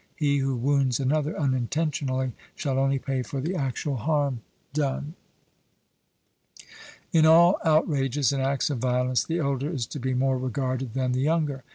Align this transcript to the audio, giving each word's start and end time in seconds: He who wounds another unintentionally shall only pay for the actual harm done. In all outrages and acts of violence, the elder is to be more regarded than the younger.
He 0.15 0.39
who 0.39 0.55
wounds 0.55 0.99
another 0.99 1.37
unintentionally 1.39 2.33
shall 2.55 2.79
only 2.79 2.97
pay 2.97 3.21
for 3.21 3.39
the 3.39 3.53
actual 3.53 3.97
harm 3.97 4.41
done. 4.73 5.13
In 7.13 7.27
all 7.27 7.59
outrages 7.63 8.33
and 8.33 8.41
acts 8.41 8.71
of 8.71 8.79
violence, 8.79 9.23
the 9.23 9.37
elder 9.37 9.69
is 9.71 9.85
to 9.85 9.99
be 9.99 10.15
more 10.15 10.39
regarded 10.39 10.95
than 10.95 11.11
the 11.11 11.21
younger. 11.21 11.63